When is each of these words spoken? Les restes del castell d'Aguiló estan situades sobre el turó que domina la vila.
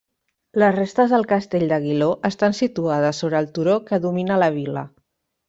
Les 0.61 0.71
restes 0.77 1.11
del 1.15 1.27
castell 1.31 1.65
d'Aguiló 1.71 2.07
estan 2.31 2.57
situades 2.61 3.21
sobre 3.25 3.39
el 3.43 3.51
turó 3.59 3.77
que 3.93 4.01
domina 4.09 4.41
la 4.47 4.51
vila. 4.59 4.87